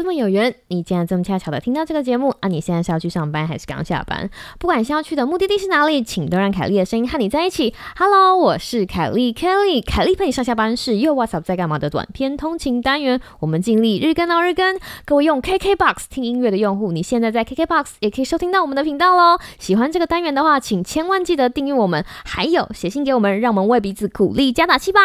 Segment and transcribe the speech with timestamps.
[0.00, 2.48] 这么有缘，你竟然这么恰巧的听到这个节目啊！
[2.48, 4.30] 你现在是要去上班还是刚下班？
[4.58, 7.74] 不管是要去的目的地是哪里，请都让凯莉的声音和你在一起。
[7.98, 13.20] Hello，我是凯莉，Kelly，凯莉陪你上下班是又挖槽在干嘛的短篇通勤单元。
[13.40, 14.80] 我们尽力日更到日更。
[15.04, 19.38] 各位用 KKBOX 听音乐的用户，你现在在 KKBOX 也可以收听到我们的频道喽。
[19.58, 25.00] 喜欢这个单元的话，请千万记得订阅我们，还有写信给我们，让我们为彼此鼓励加打气吧。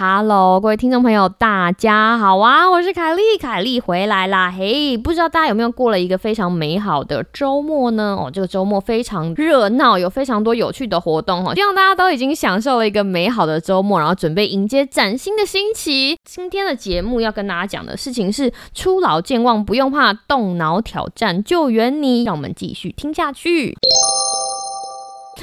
[0.00, 2.70] Hello，各位听众朋友，大家好啊！
[2.70, 4.48] 我是凯莉，凯莉回来啦。
[4.56, 8.16] 嘿，不知道大家有没有过了一个非常美好的周末呢？
[8.16, 11.52] 哦，这个周末非常热闹，有非常多有趣的活动哈。
[11.56, 16.16] 希望大家都已经享受了一个美好的周末，然后准备迎接崭新的星期。
[16.24, 22.22] 今天的节目要跟大家讲的事情是初老健忘，不用怕，动脑挑战救援你。
[22.22, 23.76] 让我们继续听下去。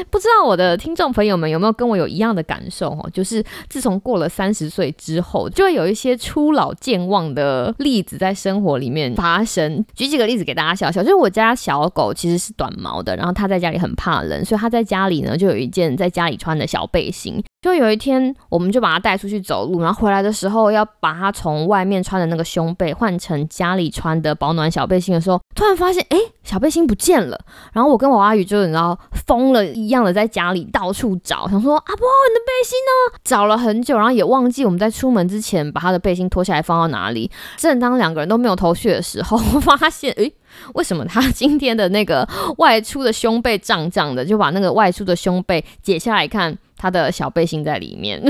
[0.04, 3.10] 不知道我的听众朋友们有没有跟我有一样的感受哦？
[3.14, 9.86] 就是自从过了三十岁之后，就会有一些初老健忘的例子在生活里面发生。
[9.96, 17.44] 举几个例子给大家笑笑，就是我家小狗其实是短毛的，然后它在家里很怕冷，所以它在家里呢就有一件在家里穿的小背心。
[17.66, 27.36] 就有一天，我们就把它带出去走路，然后回来的时候要把它从外面穿的那个胸背换成家里穿的保暖小背心的时候，突然发现，哎，小背心不见了。
[27.74, 33.20] 然后我跟我阿宇就你知道疯了一样的在家里到处找，想说阿波你的背心呢？
[33.24, 37.32] 找了很久，然后也忘记我们在出门之前把他的背心脱下来放到哪里。
[37.58, 40.32] 正当两个人都没有头绪的时候，我发现，哎。
[40.74, 42.26] 为什么他今天的那个
[42.60, 44.24] 外出的胸背胀胀的？
[44.24, 48.22] 就把那个外出的胸背解下来看，他的小背心在里面。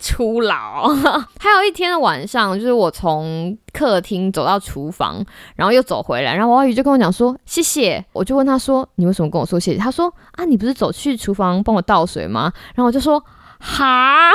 [0.00, 0.88] 初老。
[1.38, 5.22] 还有一天的晚上，就是我从客厅走到厨房，
[5.56, 8.02] 然后又走回来，然后王宇就跟我讲说谢谢。
[8.14, 9.78] 我就问他说你为什么跟我说谢谢？
[9.78, 12.50] 他说啊你不是走去厨房帮我倒水吗？
[12.74, 13.22] 然后我就说
[13.60, 14.30] 哈，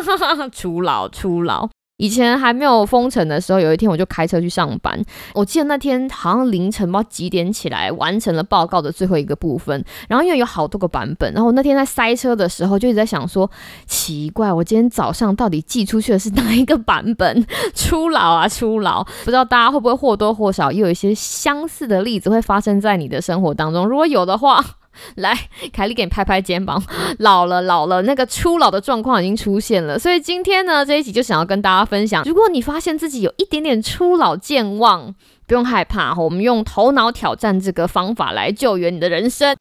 [0.50, 1.68] 初老初老。
[1.98, 5.00] 以前还没有封城的时候，有一天我就开车去上班。
[5.34, 9.84] 我记得那天好像凌晨不知道几点起来，完成了报告的最后一个部分。
[10.08, 13.50] 然后因为有好多个版本，然后那天在塞车的时候就一直在想说，
[13.84, 17.44] 奇怪，我今天早上到底寄出去的是哪一个版本？
[17.74, 19.02] 初老啊，初老！
[19.02, 23.84] 不知道大家会不会或多或少也有一些相似的例子会发生在你的生活当中？
[23.88, 24.64] 如果有的话。
[25.16, 25.36] 来，
[25.72, 26.82] 凯莉给你拍拍肩膀。
[27.18, 29.98] 老了，老了，那个初老的状况已经出现了。
[29.98, 35.14] 所以今天呢，这一集就想要跟大家分享，如果你发现自己有一点点初老健忘，
[35.46, 39.56] 不用害怕，我们用头脑挑战这个方法来救援你的人生。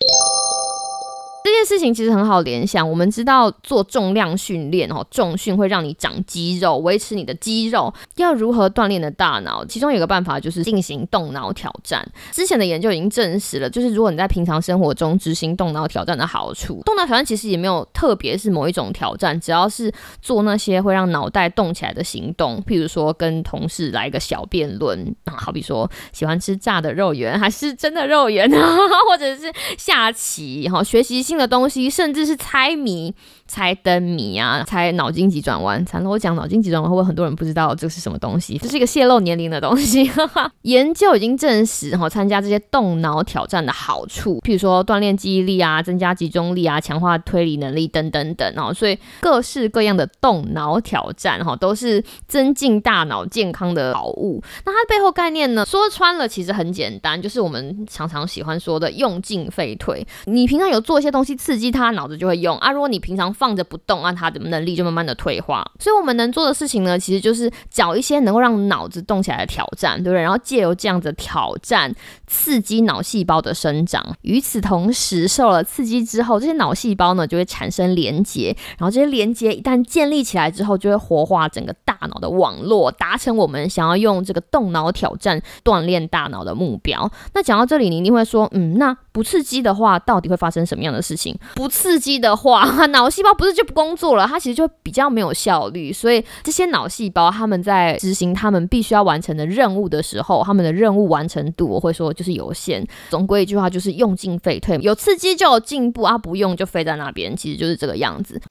[1.48, 7.94] 这件事情其实很好联想，我们知道做重量训练哦，重训会让你长肌肉，维持你的肌肉。
[8.18, 9.64] 要如何锻炼的大脑？
[9.66, 12.06] 其中有个办法就是进行动脑挑战。
[12.32, 16.82] 之前的研究已经证实了，就是如果你在平常生活中执行动脑挑战的好处。
[16.84, 19.90] 动脑挑战其实也没有特别是某一种挑战，只要是
[20.22, 28.78] 做那些会让脑袋动起来的行动，譬如说跟同事来一个小辩论，啊好比说喜欢吃炸的肉圆还是真的肉圆啊，
[29.10, 31.37] 或者是下棋哈，学习性。
[31.38, 33.14] 的东西，甚至是猜谜、
[33.48, 35.84] 猜灯谜啊，猜脑筋急转弯。
[35.86, 38.58] 惨了，我讲脑筋急转弯，会不会很多人不知道这是什么东西？
[38.58, 40.12] 这是一个泄露年龄的东西。
[40.64, 48.54] 研究已经证实，哈，参加这些动脑挑战的好处，譬如说锻炼记忆力啊，增加集中力啊，强化推理能力等等等。
[48.58, 54.44] 哦，所以各式各样的动脑挑战，哈，都是增进大脑健康的好物。
[54.66, 55.66] 那它背后概念呢？
[55.66, 60.06] 说穿了，其实很简单，就是我们常常喜欢说的用进废退。
[60.26, 61.38] 你平常有做一些东西。
[61.38, 62.72] 刺激他脑子就会用啊！
[62.72, 65.66] 如果你平常放着不动，那他的能力就慢慢的退化。
[65.80, 70.22] 所以我们能做的事情呢，其实就是找一些能够让脑子动起来的挑战，对不对？
[70.22, 71.94] 然后借由这样子的挑战，
[72.26, 74.04] 刺激脑细胞的生长。
[74.22, 87.10] 与此同时，受了刺激之后，这些脑细胞呢就会产生连接，然后这些连接一旦建立起来之后，就会活化整个大脑的网络，达成我们想要用这个动脑挑战锻炼大脑的目标。
[87.34, 91.38] 那讲到这里，你一定会说，嗯，那不刺激的话，到底会发生什么样的事情？
[91.56, 94.28] 不刺激的话，脑细胞不是就不工作了？
[94.28, 95.92] 他其实就比较没有效率。
[95.92, 102.86] 所以这些脑细胞他们在执行他们必须要完成的任务的时候，他们的任务完成度我会说就是有限。
[103.10, 108.42] 总归一句话就是用进废退，有刺激就有进步啊，不用就废在那边，其实就是这个样子。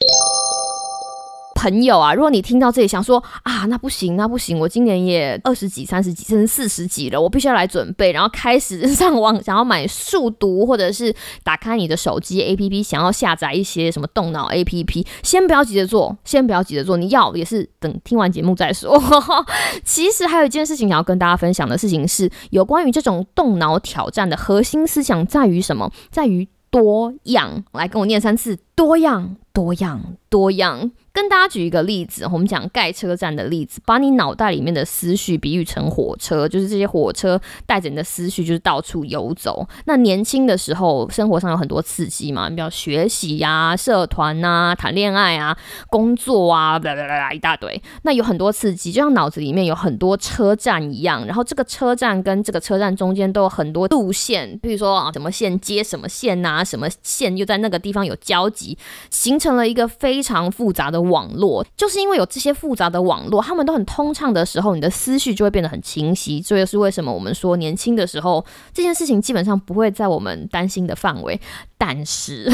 [1.57, 11.13] 朋友啊，如果你听到这里想说啊，那不行，那不行，我今年也二十几、三十几，甚至四十几了，我必须要来准备，然后开始上网，想要买速读，或者是
[11.43, 19.03] 打开你的手机 APP，想要下载一些什么动脑 APP，先不要急着做，先不要急着做，你要也是等听完节目再说。
[19.83, 25.91] 其实还有一件事情想要跟大家分享的事情是，有关于这种动脑挑战的核心思想在于什么？
[26.11, 27.65] 在于多样。
[27.73, 29.37] 来跟我念三次，多样。
[29.57, 30.93] 多样多样。
[31.17, 39.67] 跟大家举一个例子，我们讲盖车站的例子，把你脑袋里面的思绪比喻成火车，就是这些火车带着你的思绪，就是到处游走。
[39.87, 45.57] 那年轻的时候，生活上有很多刺激嘛，你比如 学习呀、社团呐、谈恋爱啊、
[45.89, 47.83] 工作啊，啦啦啦一大堆。
[48.03, 58.77] 那有很多刺激，就像脑子里面有很多车站一样，然后这个车站跟这个车站中间都有很多路线，比如说啊，什么线接什么线呐，什么线又在那个地方有交集，
[59.09, 61.06] 形成了一个非常复杂的。
[61.09, 66.41] 网络就是因为有这些复杂的网络，他们都很通畅的时候，你的思绪就会变得很清晰。
[66.41, 71.41] 这也是为什么我们说年轻的时候这件事情基本上不会在我们担心的范围。
[71.79, 72.51] 但是，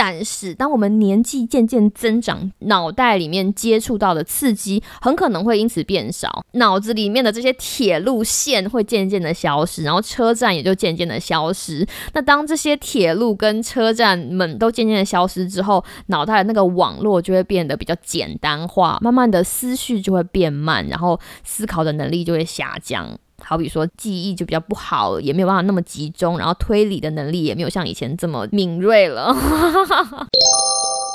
[0.00, 11.84] 但是，当我们年纪渐渐增长，脑袋里面接触到的刺激很可能会因此变少，脑子里面的这些铁路线会渐渐的消失，然后车站也就渐渐的消失。
[12.12, 23.18] 那当这些铁路跟车站们都渐渐的消失之后，脑袋的那个网络就会变得比较简单化，慢慢的思绪就会变慢，然后思考的能力就会下降。
[23.44, 29.34] 好比说记忆就比较不好，也没有办法那么集中，然后推理的能力也没有像以前这么敏锐了。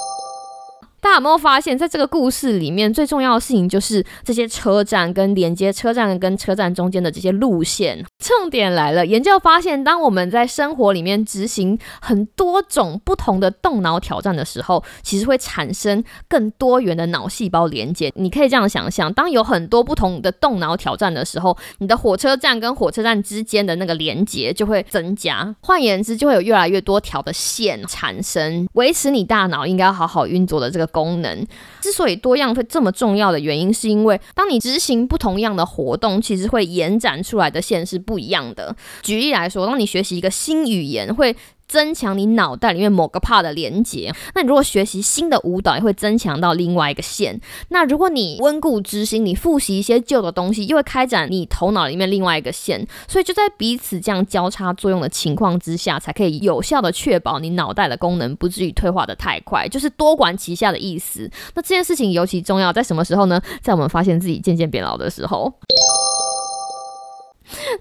[1.04, 8.06] 大家有没有发现，在这个故事里面，最重要的事情就是这些车站跟连接车站跟车站中间的这些路线。
[8.20, 18.10] 重点来了，研究发现，当我们在生活里面执行很多种不同的动脑挑战的时候，其实会产生更多元的脑细胞连接。
[18.16, 25.54] 你可以这样想象，当有很多不同的动脑挑战的时候，你的火车站跟火车站之间的那个连接就会增加。
[25.60, 30.90] 换言之，就会有越来越多条的线产生，维持你大脑应该好好运作的这个。
[30.94, 31.46] 功能
[31.82, 38.74] 之所以多样会这么重要的原因，是因为当你执行不同样的活动，其实会延展出来的线是不一样的。
[39.02, 41.36] 举例来说，当你学习一个新语言，会
[41.68, 47.40] 增强你脑袋里面某个 part 的连接，那你如果学习新的舞蹈，也会增强到另外一个线。
[47.70, 52.86] 那如果你温故知新，你复习一些旧的东西，又会开展你头脑里面另外一个线。
[53.08, 61.30] 所以就在彼此这样交叉作用的情况之下，才可以有效的确保你脑袋的功能不至于退化的太快，就是多管齐下的意思。
[61.56, 63.42] 那这件事情尤其重要在什么时候呢？
[63.62, 65.54] 在我们发现自己渐渐变老的时候。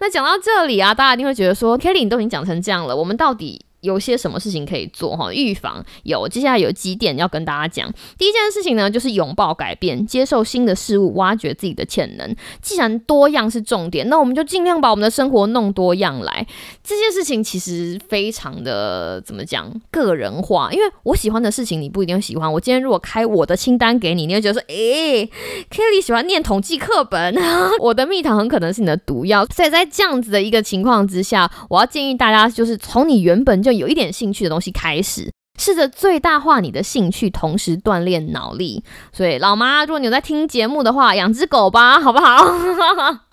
[0.01, 3.65] 那讲到这里啊，大家一定会觉得说，Kelly 你都已经讲成这样了，我们到底？
[3.83, 5.33] 有些什么事情可以做哈？
[5.33, 7.93] 预防有，接下来有几点要跟大家讲。
[8.17, 12.35] 第一件事情呢，就是拥抱改变，接受新的事物，挖掘自己的潜能。
[12.61, 16.47] 既然多样是重点，那我们就尽量把我们的生活弄多样来。
[16.83, 20.71] 这件事情其实非常的怎么讲，个人化。
[20.73, 22.51] 因为我喜欢的事情，你不一定喜欢。
[22.51, 25.27] 我今天如果开我的清单给你，你会觉得说，诶
[25.71, 27.37] k e l l y 喜欢念统计课本，
[27.81, 29.45] 我的蜜糖很可能是你的毒药。
[29.47, 38.83] 所以在这样子的一个情况之下，我要建议大家，就是从你原本就有一点兴趣的东西开始，试着最大化你的兴趣，同时锻炼脑力。
[39.13, 42.45] 所以，老妈，如果你有在听节目的话，养只狗吧，好不好？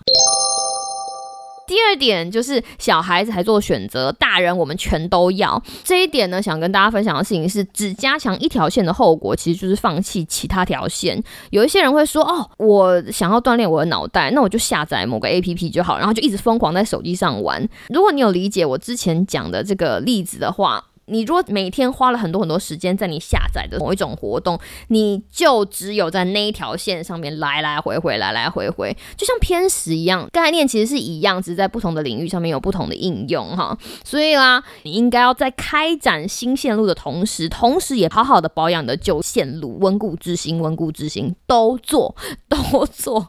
[1.70, 5.62] 第二点就是小孩子还做选择，大人我们全都要。
[5.84, 11.22] 这一点呢，想跟大家分享的事情是，只加强一条线的后果，其实就是放弃其他条线。
[11.50, 17.64] 有一些人会说，哦，我想要锻炼我的脑袋，那我就下载某个 A P P 就好，然后就一直疯狂在手机上玩。
[17.90, 33.76] 如果你有理解我之前讲的这个例子的话，你如果每天花了很多很多时间在你下载的某一种活动，你就只有在那一条线上面来来回回，来来回回，就像偏食一样，概念其实是一样，只是在不同的领域上面有不同的应用哈。
[34.04, 42.14] 所以啦，你应该要在开展新线路的同时，同时也好好的保养的旧线路，温故知新，温故知新，都做，
[42.48, 43.28] 都做。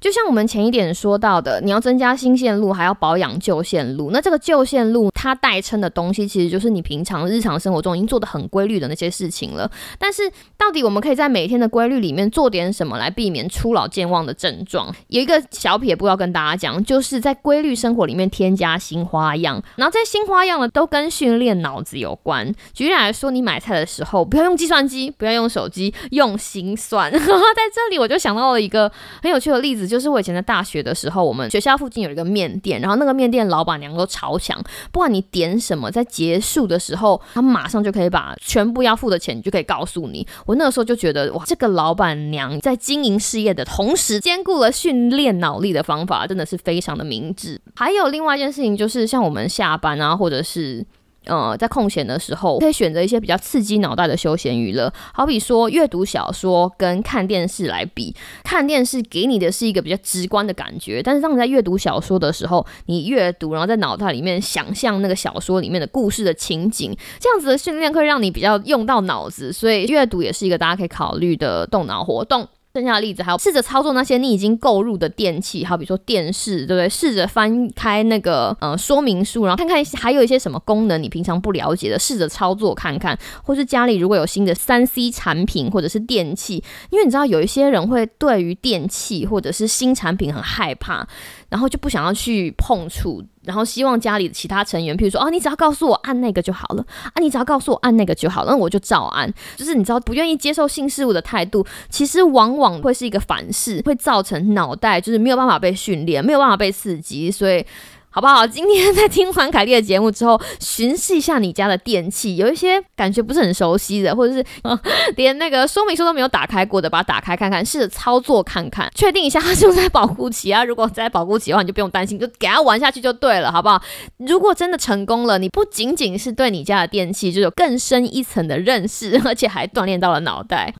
[0.00, 4.10] 就像我们前一点说到的，你要增加新线路，还要保养旧线路。
[4.12, 9.68] 那这个旧线路它代称的东西，其实就是你平常日常生活中已经做的很规律的那些事情了。
[9.98, 14.94] 但是到底我们可以在每天的规律里面做点什么来避免初老健忘的症状？
[15.08, 19.60] 有一个小撇步要跟大家讲，就是在规律生活里面添加新花样。
[19.74, 22.54] 然后这些新花样呢，都跟训练脑子有关。
[22.72, 27.10] 举例来说，你买菜的时候不要用计算机，不要用手机，用心算。
[27.18, 28.88] 在这里我就想到了一个
[29.20, 29.87] 很有趣的例子。
[29.88, 40.26] 就是我以前在大学的时候，我们学校附近有一个面店，然后那个面店老板娘都超强，不管你点什么，在结束的时候，他马上就可以把全部要付的钱就可以告诉你。
[40.44, 47.60] 我那个时候就觉得，哇，这个老板娘在经营事业的同时，兼顾了训练脑力的方法，真的是非常的明智。
[47.74, 50.84] 还有另外一件事情，就是像我们下班啊，或者是。
[51.28, 72.48] 呃，在空闲的时候，可以选择一些比较刺激脑袋的休闲娱乐，好比说阅读小说跟看电视来比，看电视给你的是一个比较直观的感觉，但是当你在阅读小说的时候，你阅读，然后在脑袋里面想象那个小说里面的故事的情景，这样子的训练会让你比较用到脑子，所以阅读也是一个大家可以考虑的动脑活动。
[72.74, 76.88] 剩下的例子还有试着操作那些你已经购入的电器，好比说电视，对不对？
[76.88, 83.18] 试着翻开那个呃说明书，然后看看还有一些什么功能你平常不了解的，试着操作看看。
[83.42, 91.08] 或是家里如果有新的三 C 产品或者是电器，因为你知道有一些人会对于电器或者是新产品很害怕。
[91.48, 99.32] 然后就不想要去碰触，然后希望家里的其他成员，譬如说，哦，你只要告诉我按那个就好了，啊，你只要告诉我按那个就好了，那我就照按。
[99.56, 107.64] 就是你知道，不愿意接受新事物的态度，其实往往会是一个反噬，会造成脑袋就是没有办法被训练，没有办法被刺激，所以。
[108.10, 108.46] 好不好？
[108.46, 114.44] 今天在听完凯莉的节目之后，巡视一下你家的电器，有一些感觉不是很熟悉的，或者是
[115.16, 120.64] 连那个说明书都没有打开过的，把它打开看看，试着操作看看，确定一下它是不是在保护期啊？
[120.64, 123.80] 如果在保护期的话，你就不用担心，就给它玩下去就对了，好不好？
[124.16, 130.74] 如果真的成功了，你不仅仅是对你家的电器就有更深一层的认识， 而且还锻炼到了脑袋。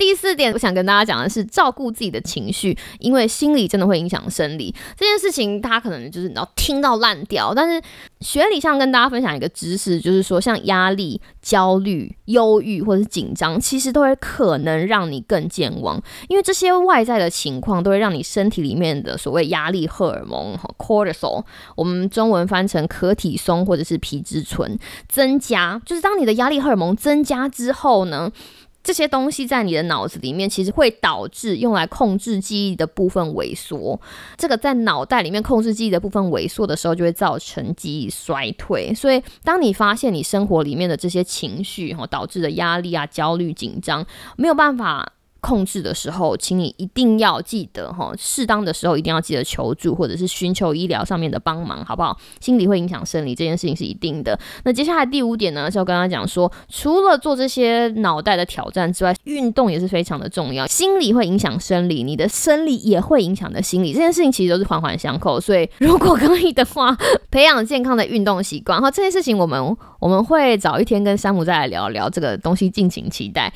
[0.00, 4.74] 第四点，我想跟大家讲的是照顾自己的情绪，因为心理真的会影响生理。
[4.96, 7.86] 这件事情大家可能就是你要听到烂掉，但是
[8.20, 21.44] 学理上跟大家分享一个知识，就是说像压力、焦虑、忧郁或者是紧张，其实都会可能让你更健忘，因为这些外在的情况都会让你身体里面的所谓压力荷尔蒙 （cortisol），
[21.76, 24.78] 我们中文翻成可体松或者是皮质醇
[25.10, 28.32] 增加，就是当你的压力荷尔蒙增加之后呢？
[28.82, 34.00] 这些东西在你的脑子里面，其实会导致用来控制记忆的部分萎缩。
[34.36, 38.94] 这个在脑袋里面控制记忆的部分萎缩的时候，就会造成记忆衰退。
[38.94, 44.06] 所以，当你发现你生活里面的这些情绪哈导致的压力啊、焦虑、紧张
[44.36, 45.12] 没有办法。
[45.40, 52.16] 控制的时候，请你一定要记得哈，适当的时候一定要记得求助，或者是寻求医疗上面的帮忙，好不好？
[52.40, 54.38] 心理会影响生理，这件事情是一定的。
[54.64, 60.66] 那接下来第五点呢，是要跟他讲说，除了做这些脑袋的挑战之外，运动也是非常的重要。
[60.66, 65.40] 心理会影响生理，你的生理也会影响的心理，这件事情其实都是环环相扣。
[65.40, 66.96] 所以如果可以的话，
[67.30, 73.52] 培养健康的运动习惯，哈，这件事情我们我们会早一天跟山姆再来聊聊这个东西，敬请期待。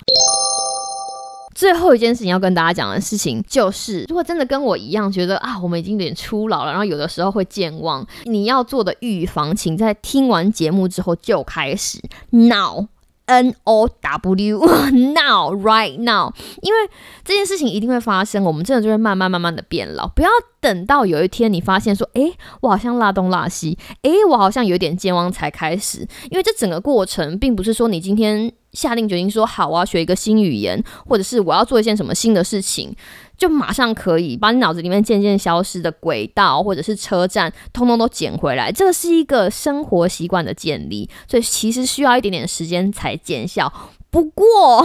[1.55, 11.99] 最后一件事情要跟大家讲的事情，就是如果真的跟我一样觉得啊，我们已经有点初老了，然后有的时候会健忘，你要做的预防，请在听完节目之后就开始
[12.31, 12.89] ，now。
[13.27, 14.59] N O W
[14.93, 16.31] now right now，
[16.61, 16.79] 因为
[17.25, 20.07] 这件事情一定会发生，我们真的就会慢慢慢慢的变老。
[20.09, 20.29] 不要
[20.61, 22.31] 等到有一天你发现说，哎，
[22.61, 26.07] 我好像拉东拉西，哎，我好像有点健忘才开始。
[26.31, 32.95] 因为这整个过程，并不是说你今天下定决心说好，我要学一个新语言，或者是我要做一件什么新的事情。
[33.37, 38.71] 就马上可以把你脑子里面渐渐消失的轨道或者是车站，通通都捡回来。
[38.71, 43.73] 这个是一个生活习惯的建立，所以其实需要一点点时间才见效。
[44.15, 44.81] 不过，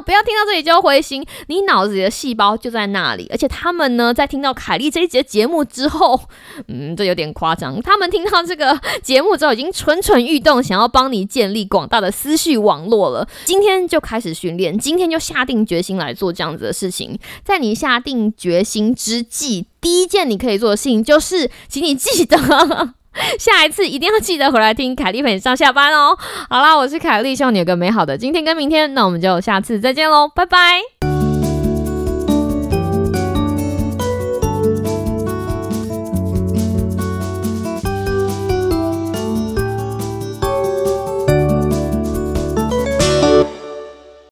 [0.00, 6.20] 不要听到这里就灰心，你脑子里的细胞就在那里，而且他们呢，在听到凯莉这一节节目之后，
[6.66, 7.80] 嗯，这有点夸张。
[7.80, 13.28] 他们听到这个节目之后，已经蠢蠢欲动，想要帮你建立广大的思绪网络了。
[13.44, 17.16] 今天就开始训练，今天就下定决心来做这样子的事情。
[17.44, 22.94] 在你下定决心之际，第一件你可以做的事情就是，请你记得。
[23.38, 26.16] 下一次一定要记得回来听凯莉陪你上下班哦。
[26.48, 28.94] 好啦，我是凯莉，希望你有个美好的今天跟明天。
[28.94, 30.91] 那我们就下次再见喽，拜拜。